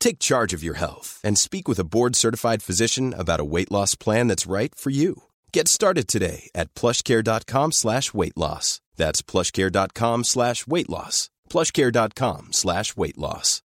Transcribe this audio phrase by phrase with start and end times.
[0.00, 3.94] Take charge of your health and speak with a board-certified physician about a weight loss
[3.96, 5.22] plan that's right for you.
[5.52, 8.80] Get started today at plushcare.com slash weight loss.
[8.96, 11.30] That's plushcare.com slash weight loss.
[11.50, 13.62] plushcare.com slash weight loss.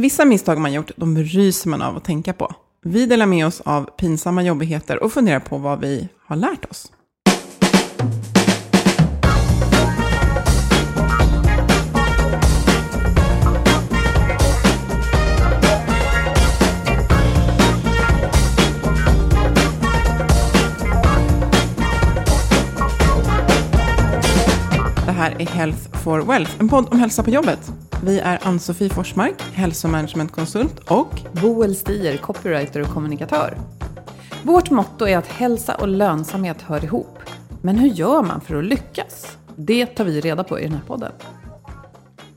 [0.00, 2.54] Vissa misstag man gjort, de ryser man av att tänka på.
[2.82, 6.92] Vi delar med oss av pinsamma jobbigheter och funderar på vad vi har lärt oss.
[25.24, 27.72] Här är Health for Wealth, en podd om hälsa på jobbet.
[28.02, 33.58] Vi är Ann-Sofie Forsmark, hälsomanagementkonsult och Boel Stier, copywriter och kommunikatör.
[34.42, 37.18] Vårt motto är att hälsa och lönsamhet hör ihop.
[37.62, 39.38] Men hur gör man för att lyckas?
[39.56, 41.12] Det tar vi reda på i den här podden.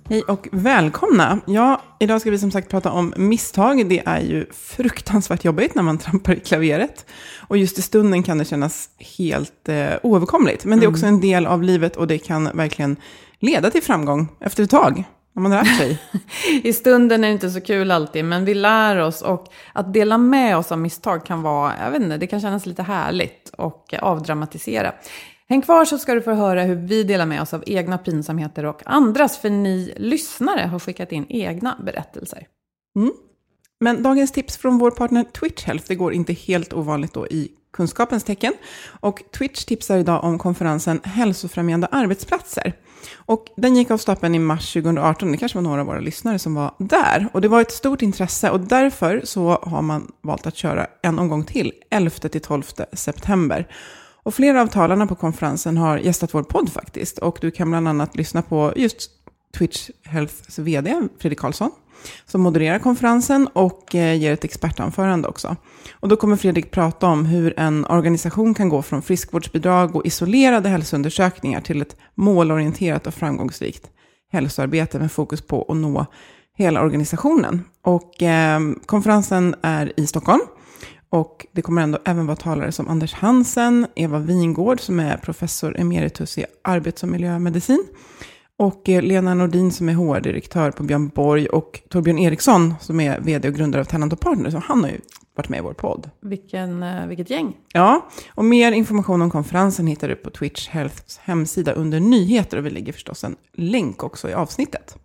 [0.09, 1.39] Hej och välkomna!
[1.45, 3.89] Ja, idag ska vi som sagt prata om misstag.
[3.89, 7.05] Det är ju fruktansvärt jobbigt när man trampar i klaveret.
[7.47, 10.65] Och just i stunden kan det kännas helt eh, oöverkomligt.
[10.65, 12.95] Men det är också en del av livet och det kan verkligen
[13.39, 15.03] leda till framgång efter ett tag.
[15.33, 16.01] När man lärt sig.
[16.63, 20.17] I stunden är det inte så kul alltid, men vi lär oss och att dela
[20.17, 23.93] med oss av misstag kan vara, jag vet inte, det kan kännas lite härligt och
[24.01, 24.93] avdramatisera.
[25.49, 28.65] Häng kvar så ska du få höra hur vi delar med oss av egna pinsamheter
[28.65, 32.47] och andras, för ni lyssnare har skickat in egna berättelser.
[32.95, 33.11] Mm.
[33.79, 37.51] Men dagens tips från vår partner Twitch Health, det går inte helt ovanligt då i
[37.73, 38.53] kunskapens tecken.
[38.99, 42.73] Och Twitch tipsar idag om konferensen Hälsofrämjande arbetsplatser.
[43.15, 46.39] Och den gick av stapeln i mars 2018, det kanske var några av våra lyssnare
[46.39, 47.29] som var där.
[47.33, 51.19] Och det var ett stort intresse och därför så har man valt att köra en
[51.19, 53.67] omgång till, 11-12 september.
[54.27, 57.17] Och flera av talarna på konferensen har gästat vår podd faktiskt.
[57.17, 59.09] Och du kan bland annat lyssna på just
[59.57, 61.71] Twitch Healths vd, Fredrik Karlsson,
[62.25, 65.55] som modererar konferensen och eh, ger ett expertanförande också.
[65.91, 70.69] Och då kommer Fredrik prata om hur en organisation kan gå från friskvårdsbidrag och isolerade
[70.69, 73.89] hälsoundersökningar till ett målorienterat och framgångsrikt
[74.31, 76.05] hälsoarbete med fokus på att nå
[76.57, 77.63] hela organisationen.
[77.83, 80.41] Och eh, konferensen är i Stockholm.
[81.09, 85.79] Och det kommer ändå även vara talare som Anders Hansen, Eva Wingård som är professor
[85.79, 87.83] emeritus i arbets och miljömedicin.
[88.57, 93.19] Och eh, Lena Nordin som är HR-direktör på Björn Borg och Torbjörn Eriksson som är
[93.19, 94.53] vd och grundare av och Partners.
[94.53, 94.99] Och han har ju
[95.35, 96.09] varit med i vår podd.
[96.21, 97.55] Vilken, eh, vilket gäng.
[97.73, 102.57] Ja, och mer information om konferensen hittar du på Twitch Healths hemsida under nyheter.
[102.57, 104.97] Och vi lägger förstås en länk också i avsnittet.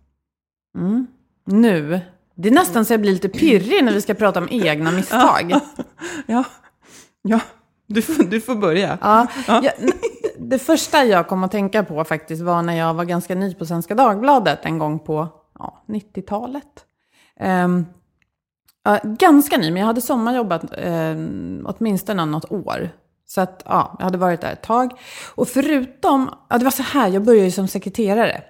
[0.77, 1.07] Mm.
[1.45, 2.01] Nu,
[2.35, 5.53] det är nästan så jag blir lite pirrig när vi ska prata om egna misstag.
[6.25, 6.43] Ja,
[7.21, 7.39] ja
[7.87, 8.97] du, får, du får börja.
[9.01, 9.61] Ja, Ja.
[9.63, 9.91] jag-
[10.37, 13.65] det första jag kom att tänka på faktiskt var när jag var ganska ny på
[13.65, 15.27] Svenska Dagbladet en gång på
[15.59, 16.85] ja, 90-talet.
[17.39, 17.85] Ehm,
[18.83, 21.15] ja, ganska ny, men jag hade sommarjobbat eh,
[21.65, 22.89] åtminstone något år.
[23.25, 24.91] Så att, ja, jag hade varit där ett tag.
[25.35, 28.43] Och förutom, ja, det var så här, jag började ju som sekreterare.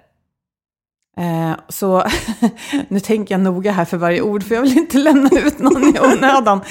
[1.17, 2.03] Eh, så
[2.87, 5.83] nu tänker jag noga här för varje ord, för jag vill inte lämna ut någon
[5.83, 6.61] i onödan.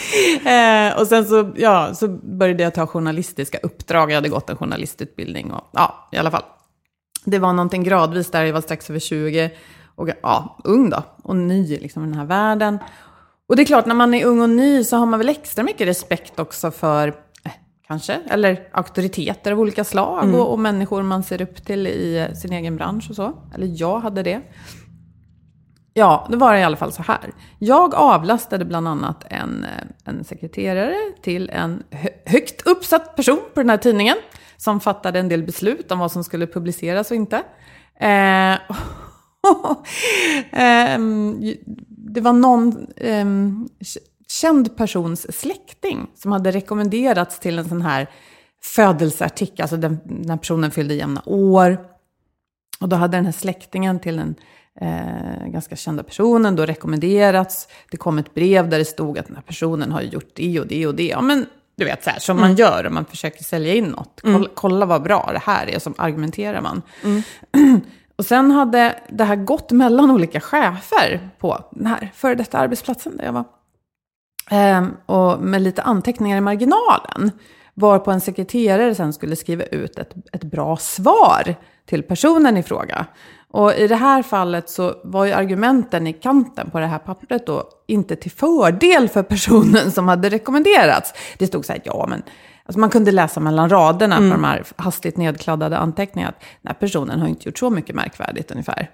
[0.45, 4.11] Eh, och sen så, ja, så började jag ta journalistiska uppdrag.
[4.11, 6.45] Jag hade gått en journalistutbildning och ja, i alla fall.
[7.25, 9.51] Det var någonting gradvis där, jag var strax över 20
[9.95, 12.79] och ja, ung då, och ny liksom i den här världen.
[13.49, 15.65] Och det är klart, när man är ung och ny så har man väl extra
[15.65, 17.15] mycket respekt också för,
[17.93, 20.35] kanske, eller auktoriteter av olika slag Mm.
[20.41, 23.33] och, och människor man ser upp till i eh, sin egen bransch och så.
[23.55, 24.41] Eller jag hade det.
[25.95, 27.33] Ja, det var i alla fall så här.
[27.59, 29.71] Jag avlastade bland annat en, eh,
[30.05, 34.17] en sekreterare till en hö- högt uppsatt person på den här tidningen.
[34.57, 37.37] Som fattade en del beslut om vad som skulle publiceras och inte.
[38.01, 38.59] Eh,
[40.53, 41.41] ehm,
[41.89, 48.11] det var någon k- känd persons släkting som hade rekommenderats till en sån här
[48.63, 49.63] födelseartikel.
[49.63, 51.87] Alltså den, när personen fyllde jämna år.
[52.81, 54.35] Och då hade den här släktingen till den
[54.81, 57.69] eh, ganska kända personen då rekommenderats.
[57.91, 60.67] Det kom ett brev där det stod att den här personen har gjort det och
[60.67, 61.07] det och det.
[61.07, 61.47] Ja, men
[61.77, 64.21] du vet, så här, som man gör om man försöker sälja in något.
[64.23, 66.83] Kolla, kolla vad bra det här är, som argumenterar man.
[68.17, 73.17] och sen hade det här gått mellan olika chefer på den här före detta arbetsplatsen
[73.17, 73.45] där jag var.
[74.51, 77.31] Ehm, och med lite anteckningar i marginalen.
[77.75, 81.55] Varpå en sekreterare sen skulle skriva ut ett, ett bra svar
[81.87, 83.07] till personen i fråga.
[83.51, 87.47] Och i det här fallet så var ju argumenten i kanten på det här pappret
[87.47, 91.15] då inte till fördel för personen som hade rekommenderats.
[91.39, 92.23] Det stod så här, ja men
[92.67, 96.75] Alltså man kunde läsa mellan raderna på de här hastigt nedkladdade anteckningarna att den här
[96.75, 98.91] personen har inte gjort så mycket märkvärdigt ungefär.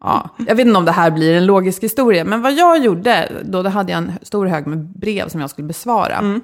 [0.00, 3.42] Ja, jag vet inte om det här blir en logisk historia, men vad jag gjorde,
[3.44, 6.40] då, då hade jag en stor hög med brev som jag skulle besvara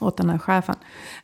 [0.00, 0.74] åt den här chefen.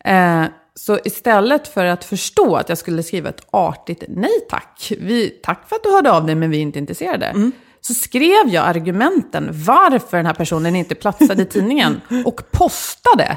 [0.04, 0.44] Eh,
[0.74, 5.68] så istället för att förstå att jag skulle skriva ett artigt nej tack, vi, tack
[5.68, 7.50] för att du hörde av dig men vi är inte intresserade.
[7.80, 13.36] Så skrev jag argumenten varför den här personen inte platsade i tidningen och postade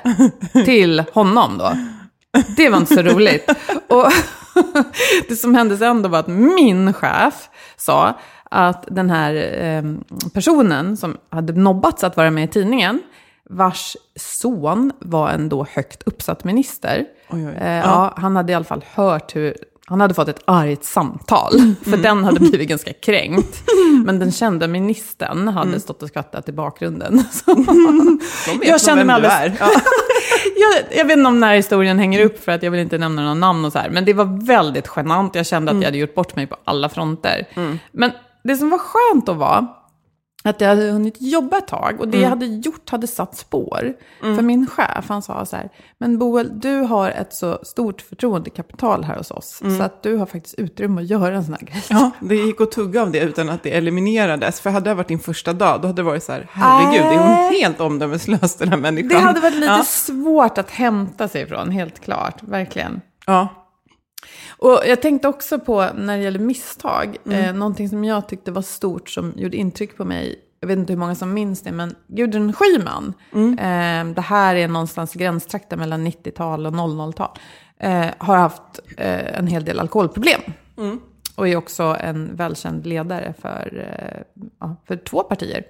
[0.66, 1.72] till honom då.
[2.58, 3.50] Det var inte så roligt.
[3.88, 4.12] Och
[5.28, 9.34] det som hände sen då var att min chef sa att den här
[9.64, 9.84] eh,
[10.34, 13.02] personen som hade nobbats att vara med i tidningen,
[13.50, 17.06] vars son var en då högt uppsatt minister.
[17.30, 17.56] Oj, oj.
[17.62, 18.14] Eh, ja.
[18.18, 19.56] han hade i alla fall hört hur...
[19.88, 23.64] Han hade fått ett argt samtal, för den hade blivit ganska kränkt.
[24.06, 27.24] Men den kända ministern hade stått och skrattat i bakgrunden.
[27.32, 27.56] Så
[28.64, 29.54] jag kände mig alldeles...
[29.60, 29.70] Ja.
[30.56, 32.98] Jag, jag vet inte om den här historien hänger upp för att jag vill inte
[32.98, 33.90] nämna några namn och så här.
[33.90, 35.36] Men det var väldigt genant.
[35.36, 37.48] Jag kände att jag hade gjort bort mig på alla fronter.
[37.92, 38.12] Men
[38.44, 39.68] det som var skönt då var
[40.50, 43.94] att jag hade hunnit jobba ett tag och det jag hade gjort hade satt spår.
[44.22, 49.04] För min chef, han sa så här, men Boel, du har ett så stort förtroendekapital
[49.04, 51.84] här hos oss, så att du har faktiskt utrymme att göra en sån här grej.
[51.90, 54.62] Ja, det gick att tugga av det utan att det eliminerades.
[54.62, 57.18] För hade det varit din första dag, då hade det varit så här, herregud, är
[57.18, 59.10] hon helt omdömeslös den här människan?
[59.10, 59.84] Det hade varit lite Ja.
[59.84, 63.02] svårt att hämta sig ifrån, helt klart, verkligen.
[63.26, 63.48] Ja.
[64.58, 68.62] Och jag tänkte också på, när det gäller misstag, eh, någonting som jag tyckte var
[68.62, 70.42] stort som gjorde intryck på mig.
[70.60, 73.14] Jag vet inte hur många som minns det, men Gudrun Schyman.
[73.60, 77.30] Eh, det här är någonstans gränstrakten mellan 90-tal och 00-tal.
[77.78, 80.42] Eh, har haft eh, en hel del alkoholproblem.
[81.36, 85.64] Och är också en välkänd ledare för, eh, ja, för två partier.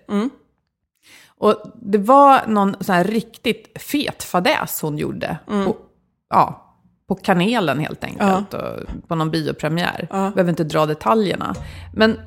[1.37, 5.37] Och det var någon sån här riktigt fet fadäs hon gjorde.
[5.65, 5.75] På,
[6.29, 6.64] ja,
[7.07, 8.53] på kanelen helt enkelt.
[8.53, 10.07] Och på någon biopremiär.
[10.11, 10.31] Ja.
[10.35, 11.55] Behöver inte dra detaljerna.
[11.93, 12.17] Men eh,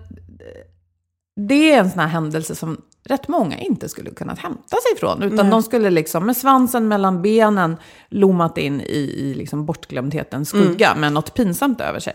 [1.48, 5.22] det är en sån här händelse som rätt många inte skulle kunnat hämta sig ifrån.
[5.22, 7.76] Utan de skulle liksom med svansen mellan benen
[8.08, 12.14] lommat in i, i liksom bortglömdhetens skugga med något pinsamt över sig.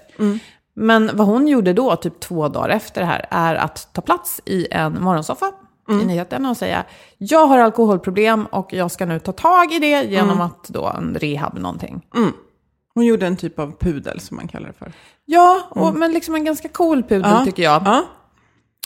[0.75, 4.41] Men vad hon gjorde då, typ två dagar efter det här, är att ta plats
[4.45, 5.51] i en morgonsoffa
[5.89, 6.83] i nyheterna och säga
[7.17, 11.15] jag har alkoholproblem och jag ska nu ta tag i det genom att då en
[11.19, 12.05] rehab någonting.
[12.95, 14.91] Hon gjorde en typ av pudel som man kallar det för.
[15.25, 17.45] Ja, och, men liksom en ganska cool pudel Ja.
[17.45, 17.81] tycker jag.
[17.85, 18.03] Ja.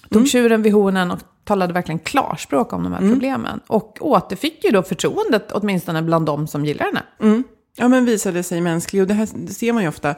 [0.09, 3.59] Tog tjuren vid hornen och talade verkligen klarspråk om de här problemen.
[3.67, 7.03] Och återfick ju då förtroendet, åtminstone bland de som gillar henne.
[7.79, 9.01] Ja, men visade sig mänsklig.
[9.01, 10.15] Och det här det ser man ju ofta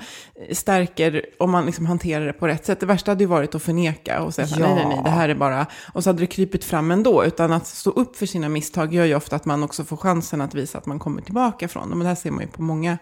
[0.52, 2.80] stärker om man liksom hanterar det på rätt sätt.
[2.80, 4.58] Det värsta hade ju varit att förneka och säga Ja.
[4.60, 5.66] nej, nej, nej, det här är bara...
[5.94, 7.26] Och så hade det krypit fram ändå.
[7.26, 10.42] Utan att stå upp för sina misstag gör ju ofta att man också får chansen
[10.42, 12.00] att visa att man kommer tillbaka från dem.
[12.00, 12.98] Och det här ser man ju på många,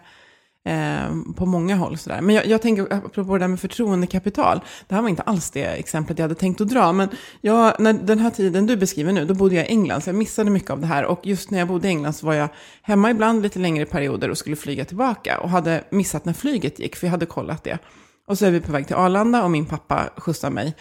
[0.68, 1.98] eh, på många håll.
[1.98, 2.20] Sådär.
[2.20, 5.64] Men jag, jag tänker, apropå det där med förtroendekapital, det här var inte alls det
[5.64, 6.92] exemplet jag hade tänkt att dra.
[6.92, 7.08] Men
[7.40, 10.16] jag, när den här tiden du beskriver nu, då bodde jag i England, så jag
[10.16, 11.04] missade mycket av det här.
[11.04, 12.48] Och just när jag bodde i England så var jag
[12.82, 15.40] hemma ibland lite längre perioder och skulle flyga tillbaka.
[15.40, 17.78] Och hade missat när flyget gick, för jag hade kollat det.
[18.26, 20.74] Och så är vi på väg till Arlanda och min pappa skjutsar mig.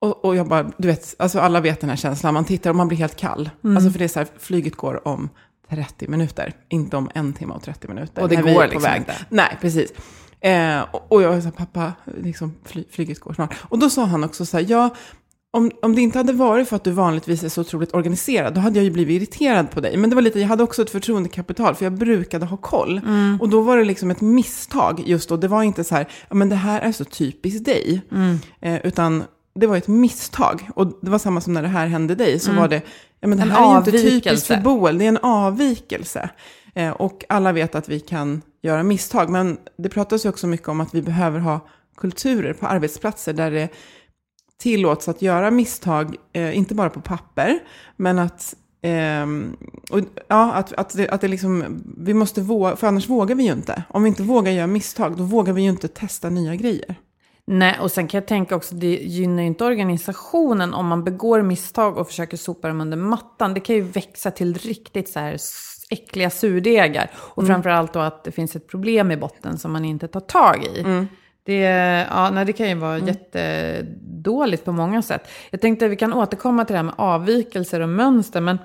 [0.00, 2.76] Och, och jag bara, du vet, alltså alla vet den här känslan, man tittar och
[2.76, 3.50] man blir helt kall.
[3.76, 5.28] Alltså för det är så här, flyget går om
[5.70, 8.22] 30 minuter, inte om en timme och 30 minuter.
[8.22, 8.98] Och det går liksom väg.
[9.00, 9.14] inte.
[9.28, 9.92] Nej, precis.
[10.40, 13.54] Eh, och, och jag sa, pappa, liksom, fly, flyget går snart.
[13.62, 14.94] Och då sa han också så här, ja,
[15.56, 18.60] om, om det inte hade varit för att du vanligtvis är så otroligt organiserad, då
[18.60, 19.96] hade jag ju blivit irriterad på dig.
[19.96, 22.98] Men det var lite, jag hade också ett förtroendekapital, för jag brukade ha koll.
[22.98, 23.40] Mm.
[23.40, 25.36] Och då var det liksom ett misstag just då.
[25.36, 28.02] Det var inte så här, ja men det här är så typiskt dig.
[28.12, 28.38] Mm.
[28.60, 29.24] Eh, utan
[29.54, 30.68] det var ett misstag.
[30.74, 32.82] Och det var samma som när det här hände dig, så var det,
[33.20, 33.56] ja men det Mm.
[33.56, 36.30] En här är ju inte typiskt för Boel, det är en avvikelse.
[36.74, 39.30] Eh, och alla vet att vi kan göra misstag.
[39.30, 41.60] Men det pratas ju också mycket om att vi behöver ha
[41.96, 43.68] kulturer på arbetsplatser där det
[44.58, 47.58] tillåts att göra misstag, eh, inte bara på papper,
[47.96, 49.56] men att, ehm,
[49.90, 53.44] och, ja, att, att, det, att det liksom, vi måste våga, för annars vågar vi
[53.44, 53.82] ju inte.
[53.88, 56.96] Om vi inte vågar göra misstag, då vågar vi ju inte testa nya grejer.
[57.54, 61.42] Nej, och sen kan jag tänka också, det gynnar ju inte organisationen om man begår
[61.42, 63.54] misstag och försöker sopa dem under mattan.
[63.54, 65.36] Det kan ju växa till riktigt så här
[65.90, 67.10] äckliga surdegar.
[67.14, 70.64] Och framförallt då att det finns ett problem i botten som man inte tar tag
[70.64, 71.06] i.
[71.44, 71.58] Det,
[72.10, 75.28] ja, nej, det kan ju vara jättedåligt på många sätt.
[75.50, 78.58] Jag tänkte att vi kan återkomma till det här med avvikelser och mönster, men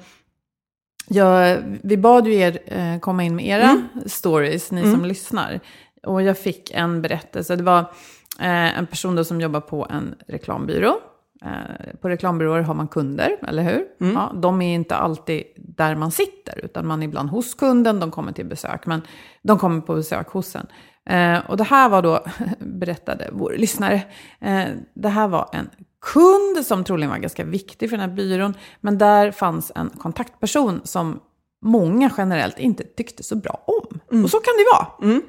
[1.07, 5.59] jag, vi bad ju er eh, komma in med era stories, ni som lyssnar.
[6.03, 7.55] Och jag fick en berättelse.
[7.55, 7.85] Det var
[8.39, 10.99] eh, en person då som jobbar på en reklambyrå.
[11.45, 13.85] Eh, på reklambyråer har man kunder, eller hur?
[14.13, 18.11] Ja, de är inte alltid där man sitter, utan man är ibland hos kunden, de
[18.11, 19.01] kommer till besök, men
[19.43, 20.67] de kommer på besök hos en.
[21.09, 22.25] Eh, och det här var då,
[22.59, 24.01] berättade vår lyssnare,
[24.39, 25.69] eh, det här var en
[26.13, 30.81] kund som troligen var ganska viktig för den här byrån, men där fanns en kontaktperson
[30.83, 31.19] som
[31.61, 34.23] många generellt inte tyckte så bra om.
[34.23, 35.21] Och så kan det vara.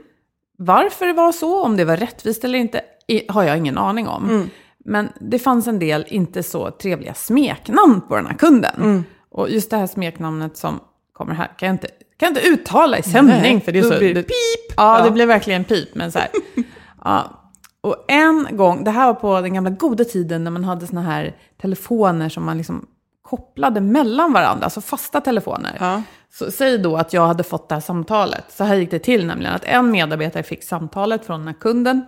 [0.58, 2.80] Varför det var så, om det var rättvist eller inte,
[3.28, 4.50] har jag ingen aning om.
[4.84, 9.04] Men det fanns en del inte så trevliga smeknamn på den här kunden.
[9.30, 10.80] Och just det här smeknamnet som
[11.12, 13.36] kommer här kan jag inte, kan jag inte uttala i sändning.
[13.42, 14.74] Nej, för det är så, blir det pip.
[14.76, 15.04] Ja, Ja.
[15.04, 15.94] det blev verkligen pip.
[15.94, 16.28] Men så här,
[17.04, 17.34] ja.
[17.80, 21.02] Och en gång, det här var på den gamla goda tiden när man hade såna
[21.02, 22.86] här telefoner som man liksom
[23.22, 25.76] kopplade mellan varandra, alltså fasta telefoner.
[25.80, 26.02] Ja.
[26.32, 28.44] Så säg då att jag hade fått det här samtalet.
[28.48, 32.04] Så här gick det till nämligen, att en medarbetare fick samtalet från den här kunden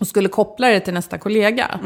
[0.00, 1.80] och skulle koppla det till nästa kollega.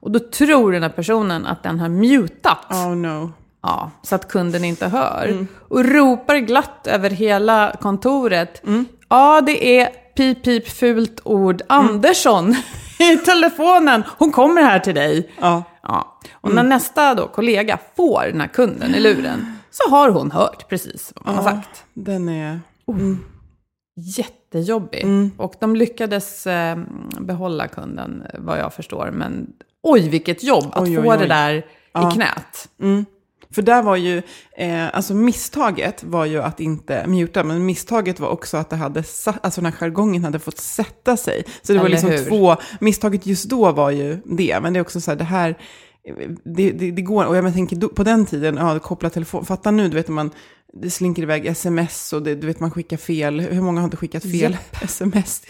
[0.00, 2.66] Och då tror den här personen att den har mutat.
[2.70, 3.32] Oh no.
[3.62, 5.46] Ja, så att kunden inte hör.
[5.68, 8.62] Och ropar glatt över hela kontoret.
[9.08, 12.56] Ja, det är pip, pip, fult ord Andersson
[12.98, 14.02] i telefonen.
[14.18, 15.30] Hon kommer här till dig.
[15.40, 15.62] Ja.
[15.82, 16.18] Ja.
[16.32, 20.68] Och när nästa då kollega får den här kunden i luren så har hon hört
[20.68, 21.84] precis vad man har sagt.
[21.94, 22.60] Den är...
[24.00, 25.02] Jättejobbig.
[25.02, 25.30] Mm.
[25.36, 26.78] Och de lyckades eh,
[27.20, 29.10] behålla kunden vad jag förstår.
[29.10, 29.46] Men
[29.82, 31.28] oj, vilket jobb att Oj, få oj, det oj.
[31.28, 32.10] där Ja.
[32.12, 32.68] i knät.
[33.50, 34.22] För där var ju,
[34.56, 38.98] eh, alltså misstaget var ju att inte muta, men misstaget var också att det hade,
[39.24, 41.44] alltså den här jargongen hade fått sätta sig.
[41.62, 42.24] Så det var Eller liksom hur?
[42.24, 45.58] två, misstaget just då var ju det, men det är också så här, det här,
[46.44, 49.88] det, det, det går, och jag tänker på den tiden, ja, koppla telefon, fatta nu,
[49.88, 50.30] du vet man,
[50.72, 53.96] det slinker iväg sms och det, du vet man skickar fel, hur många har inte
[53.96, 55.42] skickat fel sms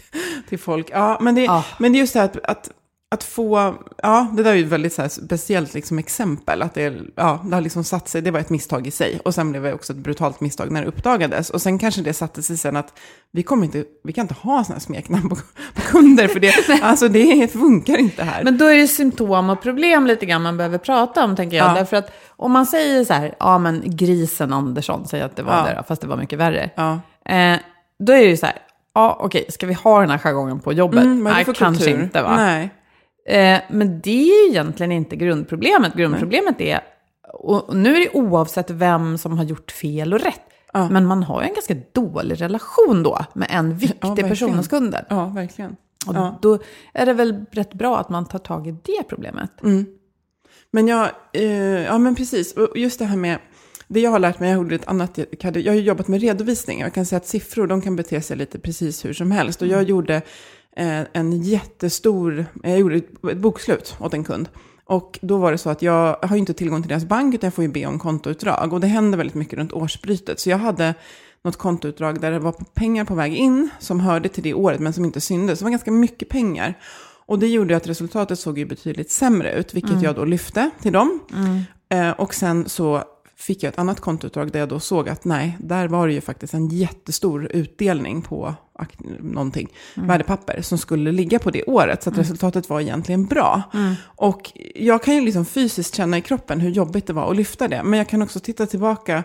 [0.49, 0.91] till folk?
[0.93, 1.65] Ja, men det, Ah.
[1.79, 2.71] men det är just det här att, att
[3.11, 6.63] att få, ja, det där är ju ett väldigt så speciellt liksom exempel.
[6.63, 9.21] Att det, ja, det har liksom satt sig, det var ett misstag i sig.
[9.25, 11.51] Och sen blev det också ett brutalt misstag när det uppdagades.
[11.51, 12.99] Och sen kanske det satte sig sen att
[13.31, 15.37] vi, kommer inte, vi kan inte ha sådana smeknamn på,
[15.75, 16.29] på kunder.
[16.29, 18.45] För det, alltså det funkar inte här.
[18.45, 21.71] Men då är det symptom och problem lite grann man behöver prata om, tänker jag.
[21.71, 21.75] Ja.
[21.75, 25.53] Därför att om man säger så här, ja men grisen Andersson, säger att det var
[25.53, 25.65] Ja.
[25.65, 26.71] det då, fast det var mycket värre.
[26.77, 27.01] ja.
[27.35, 27.59] Eh,
[27.99, 28.57] då är det ju så här,
[28.95, 31.05] ja okej, ska vi ha den här jargongen på jobbet?
[31.05, 32.03] Mm, Nej, kanske kultur?
[32.03, 32.37] inte va?
[32.37, 32.71] Nej.
[33.29, 35.95] Eh, men det är ju egentligen inte grundproblemet.
[35.95, 36.81] Grundproblemet är,
[37.33, 40.41] och nu är det oavsett vem som har gjort fel och rätt,
[40.73, 40.89] Ja.
[40.91, 44.29] men man har ju en ganska dålig relation då med en viktig verkligen.
[44.31, 45.05] person hos kunden.
[45.11, 45.77] Ja, verkligen.
[46.07, 46.39] Och Ja.
[46.43, 46.59] då
[46.95, 49.63] är det väl rätt bra att man tar tag i det problemet.
[49.63, 49.87] Mm.
[50.71, 51.45] Men jag, eh,
[51.85, 53.39] ja men precis, och just det här med,
[53.89, 56.95] det jag har lärt mig, jag gjorde ett annat, jag har jobbat med redovisning, jag
[56.95, 59.63] kan säga att siffror, de kan bete sig lite precis hur som helst.
[59.63, 60.23] Och jag gjorde eh,
[61.13, 64.49] en jättestor, jag gjorde ett bokslut åt en kund.
[64.85, 67.47] Och då var det så att jag har ju inte tillgång till deras bank, utan
[67.47, 68.73] jag får ju be om kontoutdrag.
[68.73, 70.41] Och det händer väldigt mycket runt årsbrytet.
[70.41, 70.95] Så jag hade
[71.45, 74.93] något kontoutdrag där det var pengar på väg in, som hörde till det året, men
[74.93, 75.59] som inte syndes.
[75.59, 76.75] Det var ganska mycket pengar.
[77.27, 80.93] Och det gjorde att resultatet såg ju betydligt sämre ut, vilket jag då lyfte till
[80.93, 81.21] dem.
[81.89, 83.03] Eh, och sen så
[83.39, 86.21] fick jag ett annat kontoutdrag där jag då såg att nej, där var det ju
[86.21, 88.55] faktiskt en jättestor utdelning på
[89.21, 92.03] någonting, värdepapper, som skulle ligga på det året.
[92.03, 93.63] Så att resultatet var egentligen bra.
[94.05, 97.69] Och jag kan ju liksom fysiskt känna i kroppen hur jobbigt det var att lyfta
[97.69, 97.83] det.
[97.83, 99.25] Men jag kan också titta tillbaka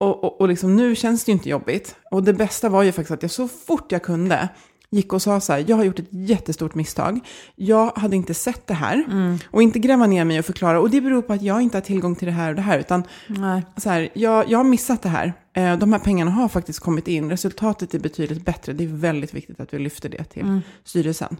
[0.00, 1.96] och, och, och liksom, nu känns det ju inte jobbigt.
[2.10, 4.48] Och det bästa var ju faktiskt att jag så fort jag kunde
[4.90, 7.20] gick och sa så här, jag har gjort ett jättestort misstag.
[7.56, 9.04] Jag hade inte sett det här.
[9.50, 11.82] Och inte gräva ner mig och förklara, och det beror på att jag inte har
[11.82, 12.78] tillgång till det här och det här.
[12.78, 13.62] Utan Nej.
[13.76, 15.32] så här, jag, jag har missat det här.
[15.52, 17.30] Eh, De här pengarna har faktiskt kommit in.
[17.30, 18.72] Resultatet är betydligt bättre.
[18.72, 21.36] Det är väldigt viktigt att vi lyfter det till styrelsen.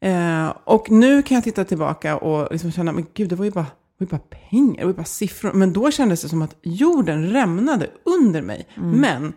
[0.00, 3.50] Eh, och nu kan jag titta tillbaka och liksom känna, men gud, det var ju
[3.50, 3.66] bara,
[3.98, 5.52] det var bara pengar, det var bara siffror.
[5.52, 8.68] Men då kändes det som att jorden rämnade under mig.
[8.74, 9.32] Men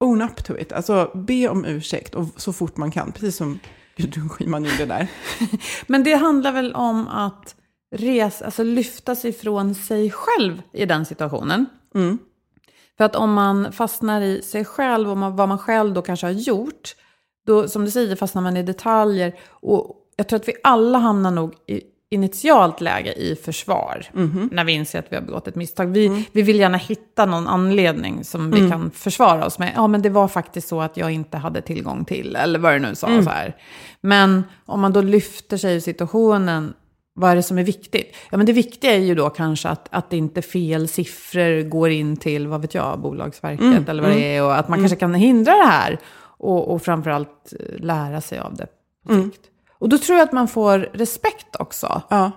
[0.00, 3.58] own up to it, alltså be om ursäkt och så fort man kan, precis som
[3.96, 5.08] Gudrun Schyman gjorde där.
[5.86, 7.54] Men det handlar väl om att
[7.96, 11.66] resa, alltså lyfta sig från sig själv i den situationen.
[11.94, 12.18] Mm.
[12.96, 16.26] För att om man fastnar i sig själv och man, vad man själv då kanske
[16.26, 16.94] har gjort,
[17.46, 19.38] då som du säger fastnar man i detaljer.
[19.48, 24.06] Och jag tror att vi alla hamnar nog i initialt läge i försvar.
[24.52, 25.86] När vi inser att vi har begått ett misstag.
[25.86, 29.72] Vi, vi vill gärna hitta någon anledning som vi kan försvara oss med.
[29.76, 32.78] Ja, men det var faktiskt så att jag inte hade tillgång till, eller vad det
[32.78, 33.06] nu sa.
[33.22, 33.56] Så här.
[34.00, 36.74] Men om man då lyfter sig ur situationen,
[37.14, 38.16] vad är det som är viktigt?
[38.30, 42.16] Ja, men det viktiga är ju då kanske att, att inte fel siffror går in
[42.16, 44.42] till, vad vet jag, Bolagsverket eller vad det är.
[44.44, 45.98] Och att man kanske kan hindra det här.
[46.38, 48.66] Och, och framförallt eh, lära sig av det
[49.06, 49.40] på sikt.
[49.78, 52.02] Och då tror jag att man får respekt också.
[52.10, 52.32] Ja,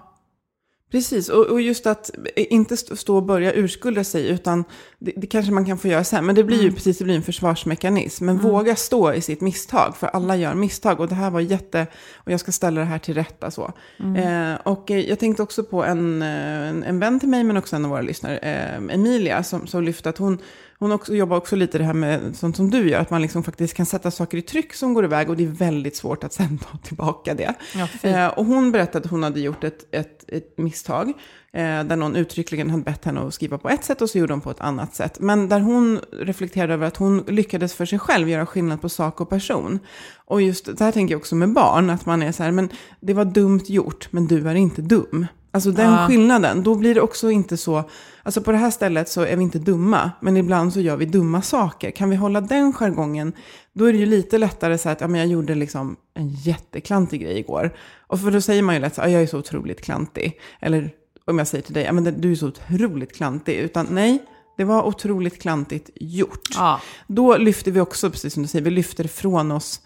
[0.92, 1.30] precis.
[1.30, 4.64] Och, och just att inte st- stå och börja urskulda sig, utan
[5.00, 6.26] det, det kanske man kan få göra sen.
[6.26, 8.26] Men det blir ju precis, det blir en försvarsmekanism.
[8.26, 11.00] Men våga stå i sitt misstag, för alla gör misstag.
[11.00, 13.74] Och det här var jätte, och jag ska ställa det här till rätta så.
[14.18, 17.58] Eh, och eh, jag tänkte också på en, eh, en, en vän till mig, men
[17.58, 20.38] också en av våra lyssnare, eh, Emilia, som, som lyfte att hon,
[20.80, 23.44] hon också jobbar också lite det här med sånt som du gör, att man liksom
[23.44, 26.34] faktiskt kan sätta saker i tryck som går iväg och det är väldigt svårt att
[26.34, 27.54] sen ta tillbaka det.
[27.76, 31.08] Ja, eh, och hon berättade att hon hade gjort ett, ett, ett misstag,
[31.54, 34.34] eh, där någon uttryckligen hade bett henne att skriva på ett sätt och så gjorde
[34.34, 35.20] hon på ett annat sätt.
[35.20, 39.22] Men där hon reflekterade över att hon lyckades för sig själv göra skillnad på sak
[39.22, 39.80] och person.
[40.26, 42.70] Och just det här tänker jag också med barn, att man är så här, men
[43.00, 45.28] det var dumt gjort, men du är inte dum.
[45.52, 46.08] Alltså den Ja.
[46.08, 47.84] skillnaden, då blir det också inte så,
[48.24, 51.06] alltså på det här stället så är vi inte dumma, men ibland så gör vi
[51.06, 51.92] dumma saker.
[51.92, 53.34] Kan vi hålla den jargongen,
[53.74, 57.22] då är det ju lite lättare så att, ja men jag gjorde liksom en jätteklantig
[57.22, 57.72] grej igår.
[58.08, 60.40] Och för då säger man ju lätt så "Ja, jag är så otroligt klantig.
[60.60, 60.92] Eller
[61.28, 63.56] om jag säger till dig, ja men du är så otroligt klantig.
[63.56, 64.24] Utan nej,
[64.58, 66.48] det var otroligt klantigt gjort.
[66.56, 66.80] Ja.
[67.08, 69.82] Då lyfter vi också, precis som du säger, vi lyfter från oss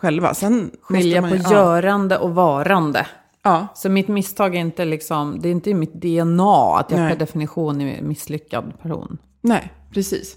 [0.00, 0.34] själva.
[0.34, 1.50] Sen Skilja på man ju- ja.
[1.52, 3.06] görande och varande.
[3.44, 7.00] Ja, Så mitt misstag är inte liksom, det är inte i mitt DNA att jag
[7.00, 7.10] Nej.
[7.10, 9.18] per definition är en misslyckad person.
[9.40, 10.36] Nej, precis.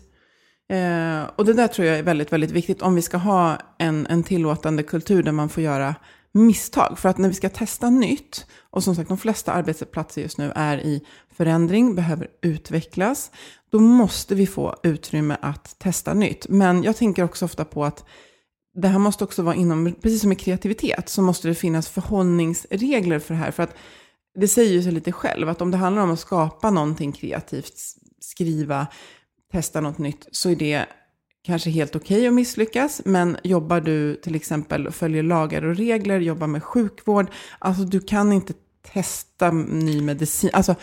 [0.70, 4.08] Eh, och det där tror jag är väldigt, väldigt viktigt om vi ska ha en,
[4.08, 5.96] en tillåtande kultur där man får göra
[6.32, 7.00] misstag.
[7.00, 10.52] För att när vi ska testa nytt, och som sagt de flesta arbetsplatser just nu
[10.56, 11.02] är i
[11.38, 13.32] förändring, behöver utvecklas,
[13.70, 16.46] då måste vi få utrymme att testa nytt.
[16.50, 18.06] Men jag tänker också ofta på att
[18.82, 23.20] det här måste också vara inom, precis som i kreativitet, så måste det finnas förhållningsregler
[23.20, 23.52] för det här.
[23.52, 23.76] För att
[24.40, 27.74] det säger ju sig lite själv, att om det handlar om att skapa någonting kreativt,
[28.20, 28.88] skriva,
[29.52, 30.86] testa något nytt, så är det
[31.44, 33.02] kanske helt okej att misslyckas.
[33.06, 37.28] Men jobbar du till exempel, följer lagar och regler, jobbar med sjukvård,
[37.60, 38.54] alltså du kan inte
[38.94, 40.50] testa ny medicin.
[40.54, 40.76] Alltså,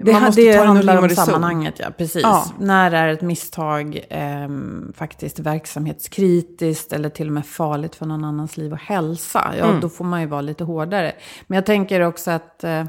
[0.00, 1.90] det, man måste det ta handlar om sammanhanget, ja.
[1.98, 2.22] Precis.
[2.22, 2.44] Ja.
[2.58, 8.56] När är ett misstag ehm, faktiskt verksamhetskritiskt eller till och med farligt för någon annans
[8.56, 9.54] liv och hälsa?
[9.58, 9.80] Ja, Mm.
[9.80, 11.12] då får man ju vara lite hårdare.
[11.46, 12.84] Men jag tänker också att eh,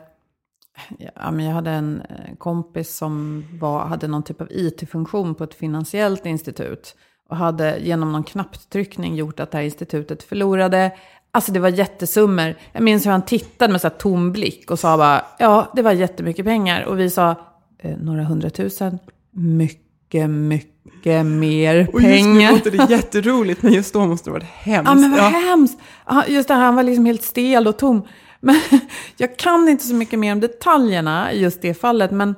[1.16, 5.44] ja, men jag hade en eh, kompis som var, hade någon typ av IT-funktion på
[5.44, 6.96] ett finansiellt institut.
[7.30, 10.92] Och hade genom någon knapptryckning gjort att det här institutet förlorade.
[11.32, 12.56] Alltså det var jättesummor.
[12.74, 15.82] Jag minns hur han tittade med så här tom blick och sa bara, ja det
[15.82, 16.84] var jättemycket pengar.
[16.84, 17.36] Och vi sa,
[17.80, 19.00] eh, några hundratusen,
[19.32, 22.52] mycket, mycket mer Och just nu pengar.
[22.52, 24.90] låter det jätteroligt, men just då måste det ha varit hemskt.
[24.90, 25.30] Ja, men vad Ja.
[25.30, 25.80] hemskt!
[26.28, 28.02] Just det, här, han var liksom helt stel och tom.
[28.40, 28.62] Men
[29.18, 32.12] jag kan inte så mycket mer om detaljerna i just det fallet.
[32.12, 32.36] Men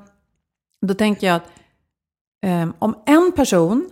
[0.88, 1.47] då tänker jag att
[2.45, 3.89] ehm, om en person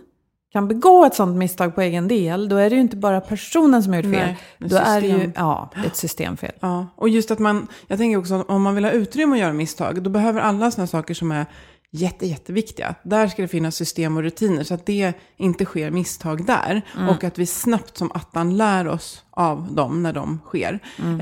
[0.52, 3.82] kan begå ett sånt misstag på egen del, då är det ju inte bara personen
[3.82, 4.26] som har gjort fel.
[4.26, 5.32] Nej, ett då är det ju system.
[5.36, 6.52] ja, ett systemfel.
[6.60, 9.52] Ja, och just att man, jag tänker också om man vill ha utrymme att göra
[9.52, 11.46] misstag, då behöver alla sådana saker som är
[11.92, 12.94] jätte, jätteviktiga.
[13.02, 16.82] Där ska det finnas system och rutiner så att det inte sker misstag där.
[17.10, 20.78] Och att vi snabbt som attan lär oss av dem när de sker.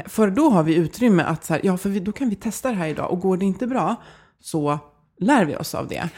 [0.07, 2.69] För då har vi utrymme att, så här, ja, för vi, då kan vi testa
[2.69, 3.11] det här idag.
[3.11, 3.97] Och går det inte bra
[4.41, 4.79] så
[5.19, 6.09] lär vi oss av det.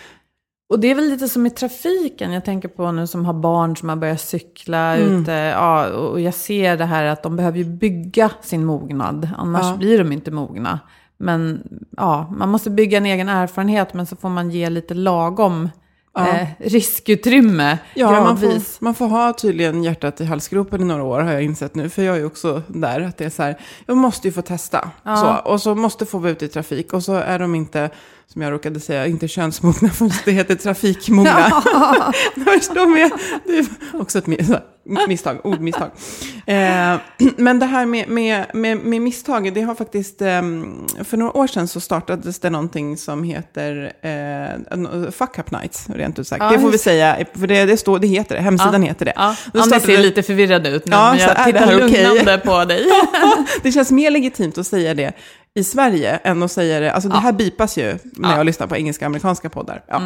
[0.70, 2.32] Och det är väl lite som i trafiken.
[2.32, 5.32] Jag tänker på nu som har barn som har börjat cykla ute.
[5.32, 9.28] Ja, och jag ser det här att de behöver ju bygga sin mognad.
[9.38, 9.76] Annars Ja.
[9.76, 10.80] blir de inte mogna.
[11.18, 11.62] Men
[11.96, 13.94] ja, man måste bygga en egen erfarenhet.
[13.94, 15.68] Men så får man ge lite lagom
[16.14, 16.28] ja.
[16.28, 21.20] eh, riskutrymme Ja, man får, man får ha tydligen hjärtat i halsgropen i några år
[21.20, 21.88] har jag insett nu.
[21.88, 24.42] För jag är ju också där, att det är så här, jag måste ju få
[24.42, 24.90] testa.
[25.02, 25.16] Ja.
[25.16, 26.92] Så, och så måste få vara ute i trafik.
[26.92, 27.90] Och så är de inte,
[28.32, 31.62] som jag råkade säga, inte könsmogna, för det heter trafikmogna.
[32.88, 33.10] Mig.
[33.46, 33.66] Det är
[34.00, 34.26] också ett
[35.08, 35.90] misstag, ordmisstag.
[36.46, 36.96] Eh,
[37.36, 41.46] men det här med, med, med, med misstag, det har faktiskt, ehm, för några år
[41.46, 46.42] sedan så startades det någonting som heter eh, Fuck Up Nights, rent ut sagt.
[46.42, 49.12] Ja, det får vi säga, för det, det, står, det heter det, hemsidan heter det.
[49.16, 52.64] Ja, Då startade- ser lite förvirrad ut nu, Ja, men jag det tittar lugnande på
[52.64, 52.86] dig.
[53.62, 55.12] det känns mer legitimt att säga det
[55.54, 58.24] i Sverige än att säga det, alltså det här bipas ju när Ja.
[58.26, 58.36] Mm.
[58.36, 59.84] jag lyssnar på engelska amerikanska poddar.
[59.86, 60.02] Ja.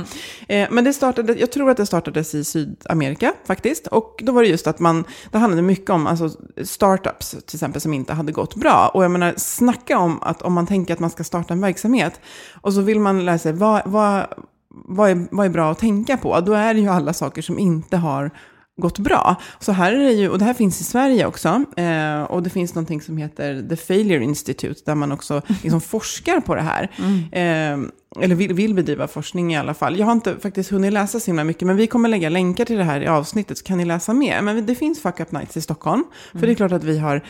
[0.48, 3.86] Eh, men det startade, jag tror att det startades i Sydamerika faktiskt.
[3.86, 6.30] Och då var det just att man, det handlade mycket om alltså,
[6.64, 8.90] startups till exempel som inte hade gått bra.
[8.94, 12.20] Och jag menar, snacka om att om man tänker att man ska starta en verksamhet
[12.60, 14.26] och så vill man lära sig vad, vad,
[14.68, 17.58] vad, är, vad är bra att tänka på, då är det ju alla saker som
[17.58, 18.30] inte har
[18.76, 19.36] gått bra.
[19.60, 22.50] Så här är det ju, och det här finns i Sverige också, eh, och det
[22.50, 26.90] finns någonting som heter The Failure Institute, där man också liksom forskar på det här.
[27.32, 27.78] Eh,
[28.20, 29.98] eller vill, vill bedriva forskning i alla fall.
[29.98, 32.76] Jag har inte faktiskt hunnit läsa så himla mycket, men vi kommer lägga länkar till
[32.76, 34.42] det här i avsnittet, så kan ni läsa mer.
[34.42, 37.22] Men det finns Fuck Up Nights i Stockholm, för det är klart att vi har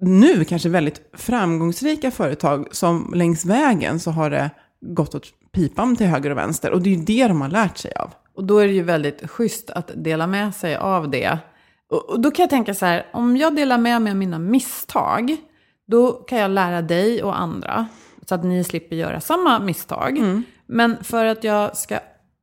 [0.00, 4.50] nu kanske väldigt framgångsrika företag som längs vägen så har det
[4.80, 6.70] gått åt pipan till höger och vänster.
[6.70, 8.10] Och det är ju det de har lärt sig av.
[8.36, 11.38] Och då är det ju väldigt schysst att dela med sig av det.
[11.90, 14.38] Och, och då kan jag tänka så här, om jag delar med mig av mina
[14.38, 15.36] misstag,
[15.86, 17.86] då kan jag lära dig och andra,
[18.28, 20.42] så att ni slipper göra samma misstag.
[20.66, 21.98] Men för att jag ska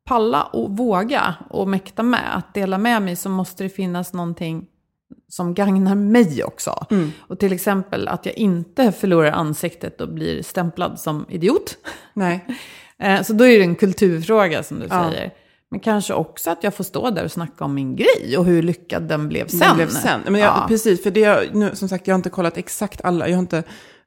[0.06, 4.66] palla och våga och mäkta med att dela med mig så måste det finnas någonting
[5.28, 6.86] som gagnar mig också.
[7.28, 11.78] Och till exempel att jag inte förlorar ansiktet och blir stämplad som idiot.
[12.14, 12.46] Nej.
[12.98, 15.10] Eh, Så då är det en kulturfråga som du Ja.
[15.12, 15.32] säger.
[15.74, 18.62] Men kanske också att jag får stå där och snacka om min grej och hur
[18.64, 19.60] lyckad den blev sen.
[19.60, 20.22] Den blev sen.
[20.26, 20.66] Men jag, Ja.
[20.68, 23.40] Precis, för det, jag- nu, som sagt, jag har inte kollat exakt alla, jag har
[23.40, 23.64] inte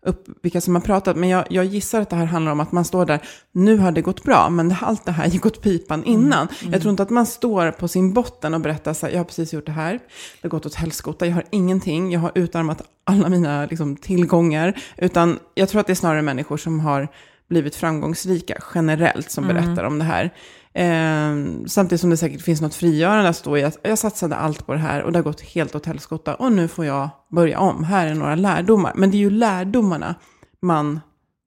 [0.07, 2.72] upp vilka som har pratat, men jag, jag gissar att det här handlar om att
[2.72, 3.20] man står där,
[3.52, 6.48] nu har det gått bra, men allt det här gick åt pipan innan.
[6.72, 9.24] Jag tror inte att man står på sin botten och berättar så här, jag har
[9.24, 10.00] precis gjort det här, det
[10.42, 15.38] har gått åt helskotta, jag har ingenting, jag har utarmat alla mina liksom, tillgångar, utan
[15.55, 17.09] jag tror att det är snarare människor som har
[17.48, 20.31] blivit framgångsrika generellt som berättar om det här.
[20.77, 21.35] Eh,
[21.67, 24.73] samtidigt som det säkert finns något frigörande att stå i att jag satsade allt på
[24.73, 27.85] det här och det har gått helt åt helskotta och nu får jag börja om.
[27.85, 28.93] Här är några lärdomar.
[28.95, 30.15] Men det är ju lärdomarna
[30.61, 31.01] man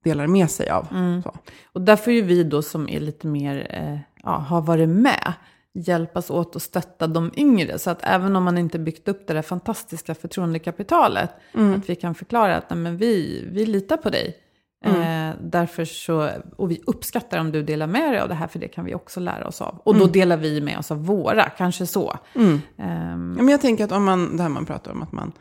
[0.04, 0.86] delar med sig av.
[1.22, 1.34] Så.
[1.72, 5.32] Och därför är ju vi då som är lite mer, eh, ja, har varit med,
[5.74, 7.78] hjälpas åt att stötta de yngre.
[7.78, 11.30] Så att även om man inte byggt upp det där fantastiska förtroendekapitalet,
[11.76, 14.36] att vi kan förklara att nej, men vi, vi litar på dig.
[14.84, 18.58] Eh, därför så, och vi uppskattar om du delar med dig av det här, för
[18.58, 19.80] det kan vi också lära oss av.
[19.84, 22.18] Och då delar vi med oss av våra, kanske så.
[22.34, 25.32] Ehm, Ja, men jag tänker att om man, det här man pratar om att man,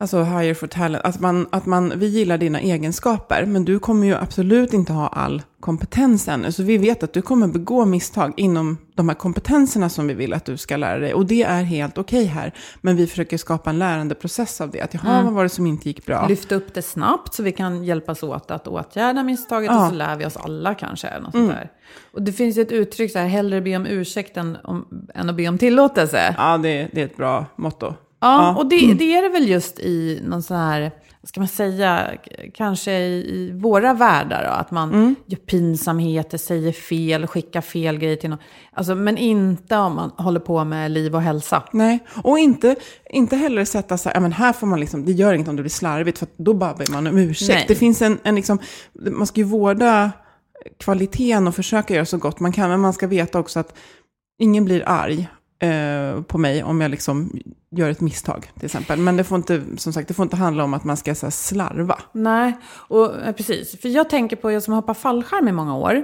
[0.00, 4.06] alltså hire for talent, att man, att man, vi gillar dina egenskaper, men du kommer
[4.06, 6.52] ju absolut inte ha all kompetens ännu.
[6.52, 10.34] Så vi vet att du kommer begå misstag inom de här kompetenserna som vi vill
[10.34, 11.14] att du ska lära dig.
[11.14, 12.52] Och det är helt okej här.
[12.80, 14.80] Men vi försöker skapa en lärandeprocess av det.
[14.80, 16.26] Att jaha, vad var det som inte gick bra?
[16.28, 19.82] Lyfta upp det snabbt så vi kan hjälpas åt att åtgärda misstaget Ja.
[19.84, 21.18] och så lär vi oss alla kanske.
[21.20, 21.70] Något sånt där.
[22.12, 25.36] Och det finns ett uttryck så här, hellre be om ursäkt än, om, än att
[25.36, 26.34] be om tillåtelse.
[26.38, 27.94] Ja, Ja, det, det är ett bra motto.
[28.20, 28.54] Ja.
[28.56, 32.10] och det, det är det väl just i någon sån här, vad ska man säga,
[32.54, 38.30] kanske i, våra världar då, att man gör pinsamheter, säger fel, skickar fel grejer till
[38.30, 38.38] någon.
[38.72, 41.62] Alltså, men inte om man håller på med liv och hälsa.
[41.72, 42.76] Nej, och inte,
[43.10, 45.62] inte heller sätta så här, men här får man liksom, det gör inget om det
[45.62, 47.54] blir slarvigt, för då bara ber man om ursäkt.
[47.54, 47.64] Nej.
[47.68, 48.58] Det finns en, en liksom,
[48.92, 50.10] man ska ju vårda
[50.78, 53.76] kvaliteten och försöka göra så gott man kan, men man ska veta också att
[54.38, 57.40] ingen blir arg eh, på mig om jag liksom
[57.70, 58.98] gör ett misstag, till exempel.
[58.98, 61.30] Men det får inte, som sagt, det får inte handla om att man ska så
[61.30, 61.98] slarva.
[62.12, 63.80] Nej, och, eh, precis.
[63.80, 66.02] För jag tänker på, jag som hoppar fallskärm i många år.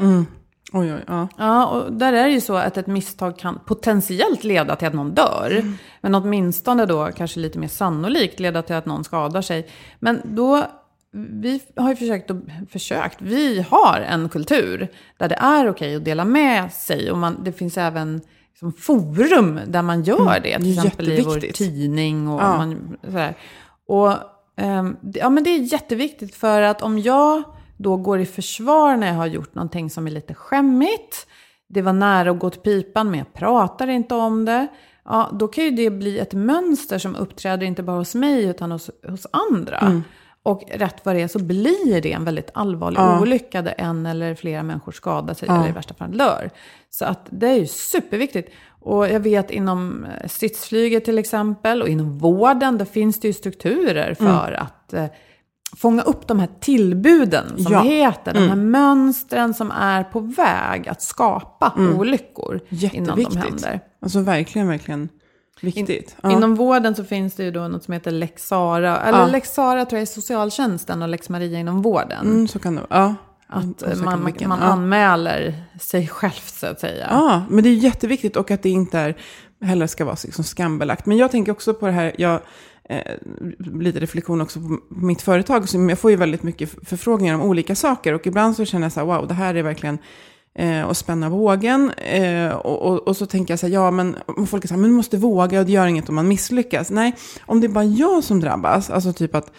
[0.73, 1.29] Oj, oj, ja.
[1.39, 4.95] Ja, och där är det ju så att ett misstag kan potentiellt leda till att
[4.95, 5.63] någon dör.
[6.01, 9.69] Men åtminstone då kanske lite mer sannolikt leda till att någon skadar sig.
[9.99, 10.67] Men då,
[11.13, 12.31] vi har ju försökt,
[12.71, 14.89] försökt, vi har en kultur
[15.19, 17.11] där det är okej att dela med sig.
[17.11, 18.21] Och man, det finns även
[18.53, 20.57] liksom, forum där man gör det.
[20.59, 22.57] Till det är exempel i vår tidning och Ja.
[22.57, 23.35] man, sådär.
[23.87, 24.13] Och
[24.57, 27.43] ehm, ja, men det är jätteviktigt för att om jag
[27.77, 31.27] då går i försvar när jag har gjort någonting som är lite skämmigt,
[31.69, 34.67] det var nära att gå till pipan men jag pratar inte om det,
[35.05, 38.73] ja, då kan ju det bli ett mönster som uppträder inte bara hos mig utan
[38.73, 40.03] hos, hos andra.
[40.45, 43.21] Och rätt vad det är så blir det en väldigt allvarlig Ja.
[43.21, 45.57] olycka där en eller flera människor skadar sig Ja.
[45.61, 46.51] eller i värsta fall dör.
[46.91, 48.53] Så att det är ju superviktigt.
[48.81, 53.33] Och jag vet inom eh, stridsflyget till exempel och inom vården, där finns det ju
[53.35, 54.33] strukturer Mm.
[54.35, 55.07] för att eh,
[55.77, 57.83] fånga upp de här tillbuden som Ja.
[57.83, 58.35] det heter.
[58.35, 62.61] De här mönstren som är på väg att skapa olyckor
[62.93, 63.81] innan de händer.
[64.03, 65.09] Alltså verkligen, verkligen
[65.61, 66.17] viktigt.
[66.23, 66.33] Ja.
[66.33, 69.01] Inom vården så finns det ju då något som heter Lex Sara.
[69.01, 69.27] Eller Ja.
[69.27, 72.27] Lex Sara tror jag är socialtjänsten och Lex Maria inom vården.
[72.27, 73.01] Mm, så kan det vara.
[73.01, 73.15] Ja.
[73.55, 77.07] Att man, man, man anmäler sig själv så att säga.
[77.11, 79.17] Ja, men det är jätteviktigt och att det inte är,
[79.61, 81.07] heller ska vara liksom skambelagt.
[81.07, 82.41] Men jag tänker också på det här, jag,
[82.85, 83.13] eh,
[83.59, 85.69] lite reflektion också på mitt företag.
[85.69, 88.93] Så jag får ju väldigt mycket förfrågningar om olika saker och ibland så känner jag
[88.93, 89.99] så här, wow, det här är verkligen
[90.59, 91.91] eh, och spänna vågen.
[91.91, 94.81] Eh, och, och, och så tänker jag så här, ja men folk är så här,
[94.81, 96.91] men du måste våga och det gör inget om man misslyckas.
[96.91, 99.53] Nej, om det är bara jag som drabbas, alltså typ att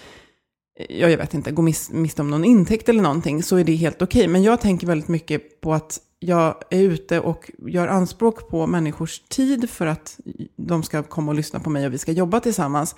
[0.79, 3.63] eh, ja, jag vet inte, gå mis, miste om någon intäkt eller någonting, så är
[3.63, 4.27] det helt okej.
[4.27, 9.19] Men jag tänker väldigt mycket på att jag är ute och gör anspråk på människors
[9.19, 10.19] tid för att
[10.57, 12.95] de ska komma och lyssna på mig och vi ska jobba tillsammans.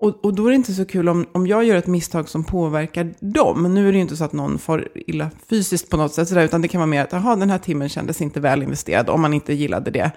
[0.00, 2.44] Och, och då är det inte så kul om, om jag gör ett misstag som
[2.44, 3.74] påverkar dem.
[3.74, 6.44] Nu är det ju inte så att någon får illa fysiskt på något sätt, sådär,
[6.44, 9.20] utan det kan vara mer att aha, den här timmen kändes inte väl investerad om
[9.20, 10.10] man inte gillade det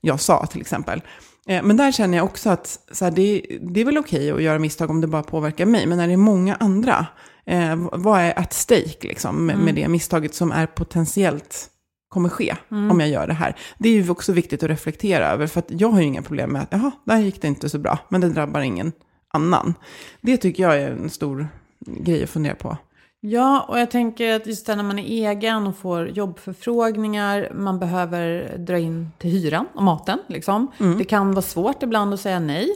[0.00, 1.02] jag sa till exempel.
[1.48, 4.42] Eh, Men där känner jag också att så här, det, det är väl okej att
[4.42, 5.86] göra misstag om det bara påverkar mig.
[5.86, 7.06] Men när det är många andra,
[7.46, 11.68] eh, vad är at stake liksom, med, med det misstaget som är potentiellt
[12.08, 12.56] kommer ske
[12.90, 13.56] om jag gör det här.
[13.78, 16.50] Det är ju också viktigt att reflektera över, för att jag har ju inga problem
[16.50, 18.92] med att, jaha, där gick det inte så bra, men det drabbar ingen
[19.32, 19.74] annan.
[20.20, 21.48] Det tycker jag är en stor
[21.86, 22.76] grej att fundera på.
[23.20, 28.54] Ja, och jag tänker att just när man är egen och får jobbförfrågningar, man behöver
[28.58, 30.18] dra in till hyran och maten.
[30.26, 30.72] Liksom.
[30.98, 32.68] Det kan vara svårt ibland att säga nej.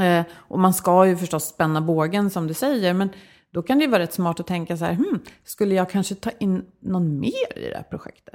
[0.00, 3.08] Eh, och man ska ju förstås spänna bågen som du säger, men
[3.52, 6.30] då kan det vara rätt smart att tänka så här, hmm, skulle jag kanske ta
[6.38, 8.34] in någon mer i det här projektet?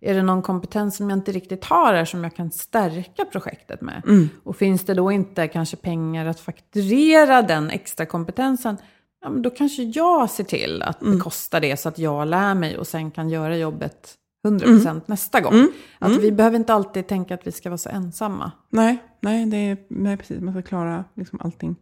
[0.00, 3.80] Är det någon kompetens som jag inte riktigt har här som jag kan stärka projektet
[3.80, 4.02] med?
[4.44, 8.76] Och finns det då inte kanske pengar att fakturera den extra kompetensen,
[9.22, 12.78] ja, men då kanske jag ser till att bekosta det så att jag lär mig
[12.78, 14.14] och sen kan göra jobbet
[14.46, 15.68] 100% nästa gång.
[15.98, 18.52] Att vi behöver inte alltid tänka att vi ska vara så ensamma.
[18.70, 21.76] Nej, nej, det är, nej precis, man ska klara liksom allting.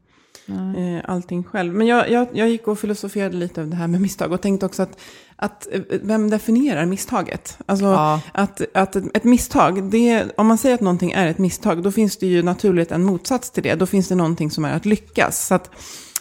[0.48, 1.74] Eh, allting själv.
[1.74, 4.66] Men jag, jag, jag gick och filosoferade lite över det här med misstag och tänkte
[4.66, 4.98] också att,
[5.36, 7.58] att eh, vem definierar misstaget?
[7.66, 8.20] Alltså Ja.
[8.32, 11.92] att, att ett, ett misstag, det, om man säger att någonting är ett misstag, då
[11.92, 13.74] finns det ju naturligt en motsats till det.
[13.74, 15.46] Då finns det någonting som är att lyckas.
[15.46, 15.70] Så att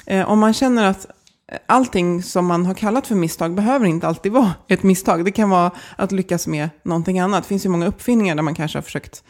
[0.05, 1.07] eh, om man känner att
[1.65, 5.25] allting som man har kallat för misstag behöver inte alltid vara ett misstag.
[5.25, 7.43] Det kan vara att lyckas med någonting annat.
[7.43, 9.23] Det finns ju många uppfinningar där man kanske har försökt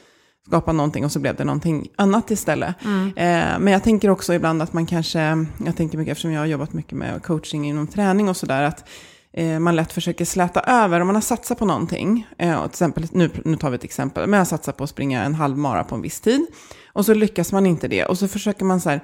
[0.48, 2.76] skapa någonting och så blev det någonting annat istället.
[3.16, 6.46] Eh, men jag tänker också ibland att man kanske, jag tänker mycket eftersom jag har
[6.46, 8.90] jobbat mycket med coaching inom träning och sådär, att
[9.34, 11.00] eh, man lätt försöker släta över.
[11.00, 13.84] Om man har satsat på någonting, eh, och till exempel, nu, nu tar vi ett
[13.84, 16.46] exempel, men jag har satsat på att springa en halvmara på en viss tid,
[16.94, 19.02] och så lyckas man inte det, och så försöker man så här,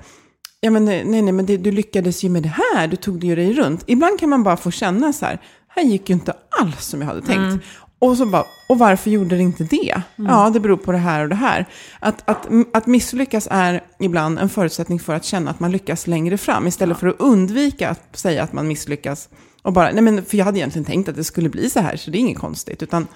[0.64, 3.36] Ja men nej, nej, men det, du lyckades ju med det här, du tog ju
[3.36, 3.84] dig runt.
[3.88, 7.08] Ibland kan man bara få känna så här, här gick ju inte alls som jag
[7.08, 7.66] hade tänkt.
[8.02, 10.02] Och så bara, och varför gjorde det inte det?
[10.16, 11.66] Ja, det beror på det här och det här.
[12.00, 16.38] Att, att, att misslyckas är ibland en förutsättning för att känna att man lyckas längre
[16.38, 19.30] fram, istället för att undvika att säga att man misslyckas.
[19.62, 21.96] Och bara, nej men för jag hade egentligen tänkt att det skulle bli så här,
[21.96, 22.84] så det är inget konstigt.
[22.84, 23.08] Utan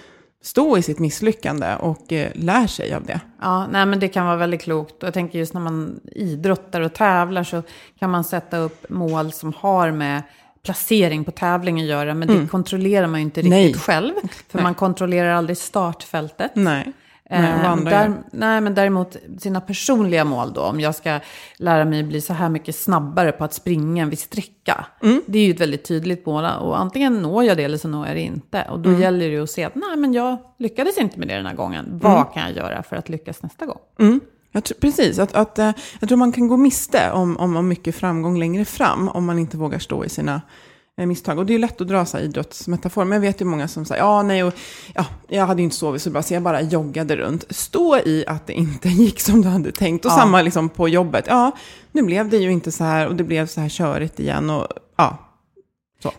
[0.44, 3.20] stå i sitt misslyckande och eh, lär sig av det.
[3.42, 5.04] Ja, nej, men det kan vara väldigt klokt.
[5.04, 7.64] Och jag tänker just när man idrottar och tävlar så
[8.00, 10.22] kan man sätta upp mål som har med
[10.66, 12.14] placering på tävling att göra.
[12.14, 13.74] Men det kontrollerar man ju inte riktigt Nej.
[13.74, 14.14] själv.
[14.50, 16.52] För man kontrollerar aldrig startfältet.
[16.56, 16.94] Nej.
[17.30, 20.62] Nej, Eh, där, nej, men däremot sina personliga mål då.
[20.62, 21.20] Om jag ska
[21.58, 24.86] lära mig bli så här mycket snabbare på att springa en viss sträcka.
[25.04, 25.22] Mm.
[25.28, 26.46] Det är ju ett väldigt tydligt mål.
[26.62, 28.62] Och antingen når jag det eller så når jag det inte.
[28.70, 28.94] Och Mm.
[28.94, 31.46] då gäller det ju att se att nej, men jag lyckades inte med det den
[31.46, 31.86] här gången.
[32.04, 33.80] Vad kan jag göra för att lyckas nästa gång?
[34.56, 37.68] Jag tror, precis, att, att, eh, jag tror man kan gå miste om, om, om
[37.68, 40.42] mycket framgång längre fram om man inte vågar stå i sina
[40.98, 41.40] eh, misstag.
[41.40, 43.86] Och det är lätt att dra så här idrottsmetafor, men jag vet ju många som
[43.86, 44.54] säger, ja nej, och,
[44.94, 47.46] ja, jag hade ju inte sovit så bra så jag bara joggade runt.
[47.50, 50.06] Stå i att det inte gick som du hade tänkt.
[50.06, 50.16] Och Ja.
[50.16, 51.52] samma liksom på jobbet, ja,
[51.92, 54.50] nu blev det ju inte så här och det blev så här körigt igen.
[54.50, 55.18] Och, ja,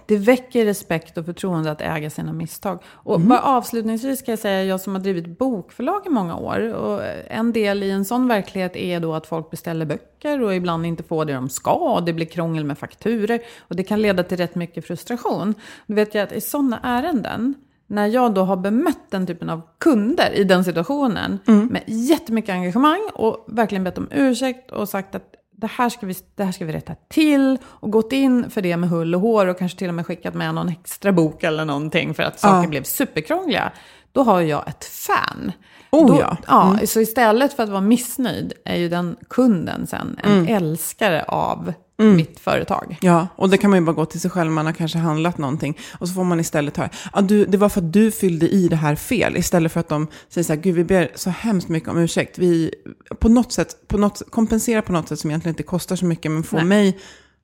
[0.06, 2.78] Det väcker respekt och förtroende att äga sina misstag.
[2.86, 6.74] Och bara avslutningsvis ska jag säga, jag som har drivit bokförlag i många år.
[6.74, 10.86] Och en del i en sån verklighet är då att folk beställer böcker och ibland
[10.86, 11.72] inte får det de ska.
[11.72, 13.40] Och det blir krångel med fakturer.
[13.60, 15.54] Och det kan leda till rätt mycket frustration.
[15.86, 17.54] Då vet jag att i sådana ärenden,
[17.86, 23.08] när jag då har bemött den typen av kunder i den situationen med jättemycket engagemang
[23.14, 26.64] och verkligen bett om ursäkt och sagt att det här, ska vi, det här ska
[26.64, 27.58] vi rätta till.
[27.64, 30.34] Och gått in för det med hull och hår och kanske till och med skickat
[30.34, 32.68] med någon extra bok eller någonting för att saker Ja.
[32.68, 33.72] blev superkrångliga.
[34.12, 35.52] Då har jag ett fan.
[35.90, 36.36] Oh, då, ja.
[36.46, 36.86] ja.
[36.86, 40.54] Så istället för att vara missnöjd är ju den kunden sen en Mm.
[40.56, 42.98] älskare av mitt företag.
[43.00, 44.50] Ja, och det kan man ju bara gå till sig själv.
[44.50, 45.78] Man har kanske handlat någonting.
[45.98, 48.68] Och så får man istället höra, ja, du, det var för att du fyllde i
[48.68, 49.36] det här fel.
[49.36, 52.38] Istället för att de säger så här, gud vi ber så hemskt mycket om ursäkt.
[52.38, 52.74] Vi
[53.18, 56.32] på något sätt, på något, kompensera på något sätt som egentligen inte kostar så mycket,
[56.32, 56.66] men får Nej.
[56.66, 56.98] mig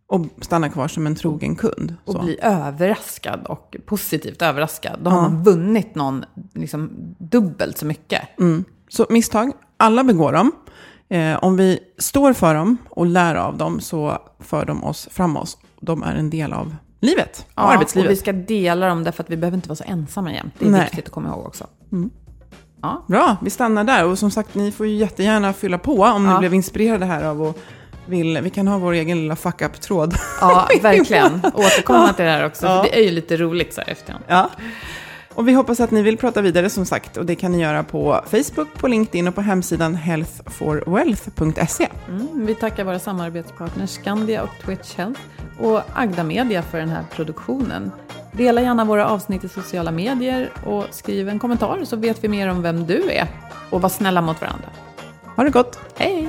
[0.08, 1.94] att stanna kvar som en trogen kund.
[2.04, 2.22] Och Så.
[2.22, 5.00] bli överraskad och positivt överraskad.
[5.02, 8.22] Då har man vunnit någon liksom, dubbelt så mycket.
[8.88, 10.52] Så misstag, alla begår dem.
[11.12, 15.58] Eh, om vi står för dem och lär av dem så för de oss framåt.
[15.80, 18.06] De är en del av livet, och Ja, arbetslivet.
[18.08, 20.54] och vi ska dela dem därför att vi behöver inte vara så ensamma jämt.
[20.58, 20.80] Det är Nej.
[20.80, 21.66] viktigt att komma ihåg också.
[23.08, 24.04] Bra, vi stannar där.
[24.04, 26.38] Och som sagt, ni får ju jättegärna fylla på om ni Ja.
[26.38, 27.58] blev inspirerade här av och
[28.06, 28.38] vill.
[28.42, 30.14] Vi kan ha vår egen lilla fuck up-tråd.
[30.40, 31.40] Ja, verkligen.
[31.54, 32.76] Återkomma till det här också, Ja.
[32.76, 34.24] för det är ju lite roligt så här efterhand.
[34.28, 34.50] ja.
[35.34, 37.16] Och vi hoppas att ni vill prata vidare som sagt.
[37.16, 41.88] Och det kan ni göra på Facebook, på LinkedIn och på hemsidan healthforwealth.se.
[42.08, 45.20] Mm, vi tackar våra samarbetspartners Skandia och Twitch Health
[45.60, 47.90] och Agda Media för den här produktionen.
[48.32, 52.48] Dela gärna våra avsnitt i sociala medier och skriv en kommentar så vet vi mer
[52.48, 53.28] om vem du är.
[53.70, 54.68] Och var snälla mot varandra.
[55.36, 55.78] Ha det gott!
[55.96, 56.28] Hej!